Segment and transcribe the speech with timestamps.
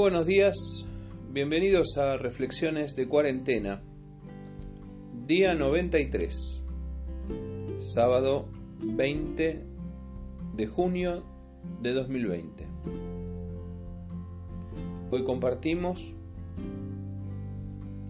[0.00, 0.56] buenos días,
[1.30, 3.82] bienvenidos a Reflexiones de Cuarentena,
[5.26, 6.64] día 93,
[7.80, 8.48] sábado
[8.82, 9.62] 20
[10.56, 11.22] de junio
[11.82, 12.66] de 2020.
[15.10, 16.14] Hoy compartimos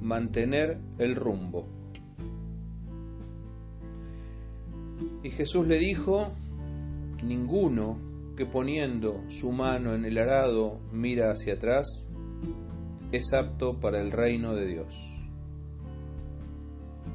[0.01, 1.67] mantener el rumbo.
[5.25, 6.31] Y Jesús le dijo,
[7.25, 8.10] ninguno
[8.41, 12.09] que poniendo su mano en el arado mira hacia atrás,
[13.13, 14.95] es apto para el reino de Dios.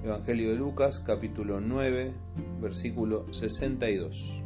[0.03, 2.13] Evangelio de Lucas capítulo 9
[2.61, 4.43] versículo 62.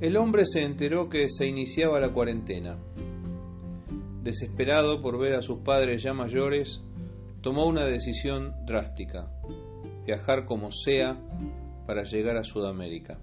[0.00, 2.78] El hombre se enteró que se iniciaba la cuarentena.
[4.24, 6.82] Desesperado por ver a sus padres ya mayores,
[7.42, 9.30] tomó una decisión drástica,
[10.04, 11.16] viajar como sea
[11.86, 13.20] para llegar a Sudamérica.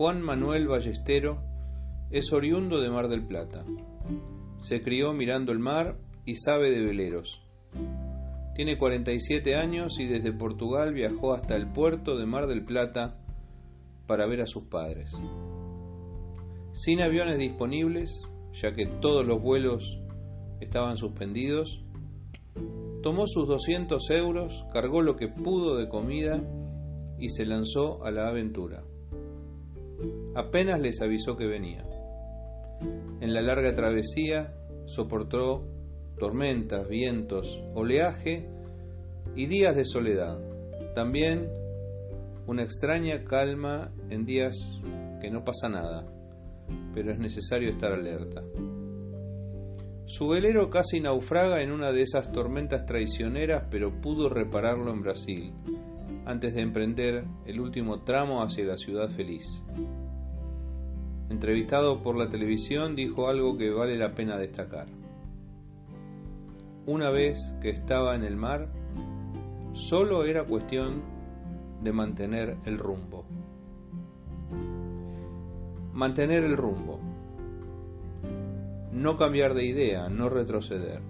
[0.00, 1.42] Juan Manuel Ballestero
[2.10, 3.66] es oriundo de Mar del Plata.
[4.56, 7.42] Se crió mirando el mar y sabe de veleros.
[8.54, 13.18] Tiene 47 años y desde Portugal viajó hasta el puerto de Mar del Plata
[14.06, 15.12] para ver a sus padres.
[16.72, 20.00] Sin aviones disponibles, ya que todos los vuelos
[20.60, 21.84] estaban suspendidos,
[23.02, 26.42] tomó sus 200 euros, cargó lo que pudo de comida
[27.18, 28.82] y se lanzó a la aventura.
[30.34, 31.84] Apenas les avisó que venía.
[33.20, 34.54] En la larga travesía
[34.86, 35.66] soportó
[36.18, 38.48] tormentas, vientos, oleaje
[39.36, 40.38] y días de soledad.
[40.94, 41.48] También
[42.46, 44.56] una extraña calma en días
[45.20, 46.06] que no pasa nada,
[46.94, 48.42] pero es necesario estar alerta.
[50.06, 55.52] Su velero casi naufraga en una de esas tormentas traicioneras, pero pudo repararlo en Brasil,
[56.30, 59.64] antes de emprender el último tramo hacia la ciudad feliz.
[61.28, 64.86] Entrevistado por la televisión dijo algo que vale la pena destacar.
[66.86, 68.68] Una vez que estaba en el mar,
[69.72, 71.02] solo era cuestión
[71.82, 73.24] de mantener el rumbo.
[75.92, 77.00] Mantener el rumbo.
[78.92, 81.00] No cambiar de idea, no retroceder.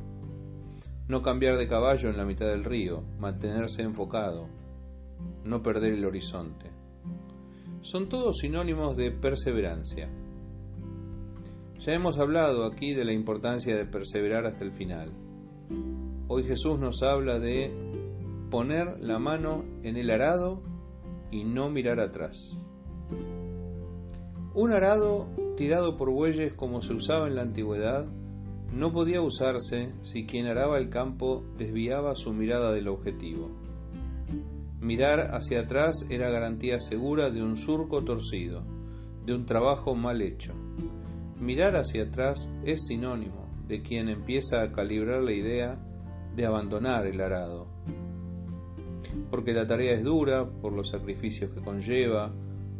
[1.09, 4.49] No cambiar de caballo en la mitad del río, mantenerse enfocado,
[5.45, 6.71] no perder el horizonte.
[7.83, 10.09] Son todos sinónimos de perseverancia.
[11.81, 15.13] Ya hemos hablado aquí de la importancia de perseverar hasta el final.
[16.29, 17.73] Hoy Jesús nos habla de
[18.51, 20.63] poner la mano en el arado
[21.31, 22.57] y no mirar atrás.
[24.55, 28.07] Un arado tirado por bueyes como se usaba en la antigüedad
[28.73, 33.60] no podía usarse si quien araba el campo desviaba su mirada del objetivo.
[34.81, 38.63] Mirar hacia atrás era garantía segura de un surco torcido,
[39.27, 40.55] de un trabajo mal hecho.
[41.39, 45.79] Mirar hacia atrás es sinónimo de quien empieza a calibrar la idea
[46.35, 47.67] de abandonar el arado.
[49.31, 52.33] Porque la tarea es dura, por los sacrificios que conlleva,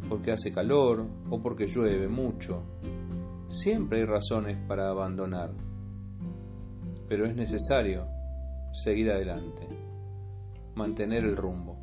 [0.09, 2.63] porque hace calor o porque llueve mucho.
[3.47, 5.51] Siempre hay razones para abandonar,
[7.07, 8.07] pero es necesario
[8.73, 9.67] seguir adelante,
[10.75, 11.80] mantener el rumbo.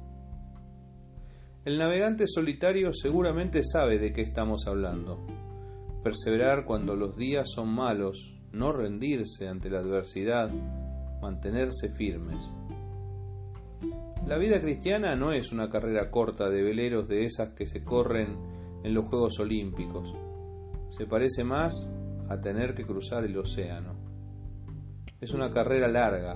[1.69, 5.19] El navegante solitario seguramente sabe de qué estamos hablando.
[6.03, 10.49] Perseverar cuando los días son malos, no rendirse ante la adversidad,
[11.21, 12.39] mantenerse firmes.
[14.27, 18.39] La vida cristiana no es una carrera corta de veleros de esas que se corren
[18.83, 20.11] en los Juegos Olímpicos.
[20.97, 21.75] Se parece más
[22.31, 23.95] a tener que cruzar el océano.
[25.21, 26.34] Es una carrera larga.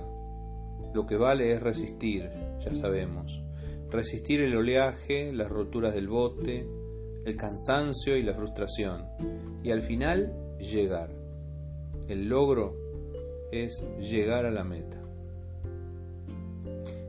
[0.93, 2.29] Lo que vale es resistir,
[2.63, 3.42] ya sabemos
[3.93, 6.67] resistir el oleaje, las roturas del bote,
[7.25, 9.05] el cansancio y la frustración,
[9.63, 11.09] y al final llegar.
[12.09, 12.75] El logro
[13.51, 14.99] es llegar a la meta.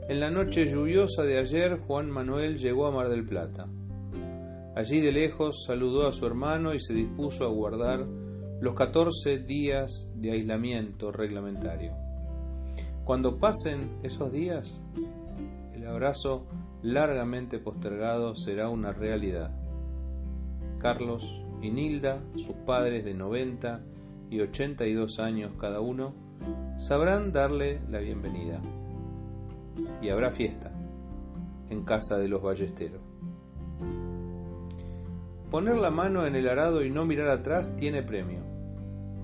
[0.07, 3.67] En la noche lluviosa de ayer, Juan Manuel llegó a Mar del Plata.
[4.77, 8.05] Allí de lejos saludó a su hermano y se dispuso a guardar
[8.61, 11.95] los 14 días de aislamiento reglamentario.
[13.05, 14.81] Cuando pasen esos días,
[15.75, 16.47] el abrazo
[16.85, 19.51] largamente postergado será una realidad.
[20.79, 23.83] Carlos y Nilda, sus padres de 90
[24.29, 26.15] y 82 años cada uno,
[26.77, 28.61] sabrán darle la bienvenida.
[30.03, 30.73] Y habrá fiesta
[31.71, 33.01] en casa de los ballesteros.
[35.51, 38.45] Poner la mano en el arado y no mirar atrás tiene premio.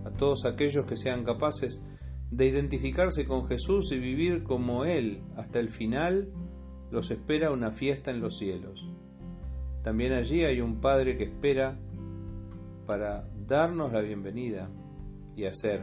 [0.07, 1.87] A todos aquellos que sean capaces
[2.31, 6.33] de identificarse con Jesús y vivir como Él hasta el final,
[6.91, 8.89] los espera una fiesta en los cielos.
[9.83, 11.77] También allí hay un Padre que espera
[12.87, 14.69] para darnos la bienvenida
[15.37, 15.83] y hacer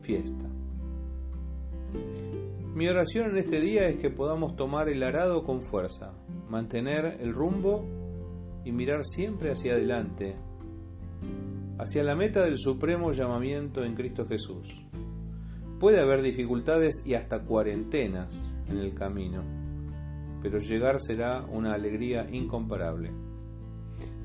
[0.00, 0.46] fiesta.
[2.74, 6.12] Mi oración en este día es que podamos tomar el arado con fuerza,
[6.48, 7.84] mantener el rumbo
[8.64, 10.34] y mirar siempre hacia adelante,
[11.78, 14.68] hacia la meta del supremo llamamiento en Cristo Jesús.
[15.78, 19.42] Puede haber dificultades y hasta cuarentenas en el camino,
[20.44, 23.10] pero llegar será una alegría incomparable.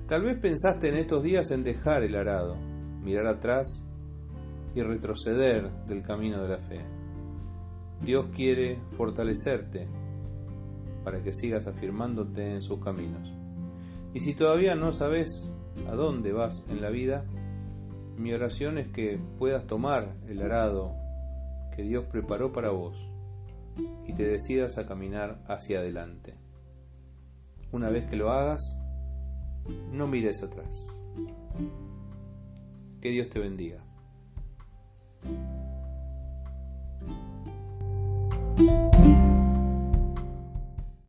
[0.06, 2.58] Tal vez pensaste en estos días en dejar el arado,
[3.02, 3.86] mirar atrás
[4.76, 6.82] y retroceder del camino de la fe.
[8.02, 9.88] Dios quiere fortalecerte
[11.06, 13.34] para que sigas afirmándote en sus caminos.
[14.14, 15.50] Y si todavía no sabes
[15.90, 17.24] a dónde vas en la vida,
[18.18, 20.92] mi oración es que puedas tomar el arado
[21.74, 23.10] que Dios preparó para vos
[24.10, 26.34] y te decidas a caminar hacia adelante.
[27.72, 28.82] Una vez que lo hagas,
[29.92, 30.88] no mires atrás.
[33.02, 33.84] Que Dios te bendiga.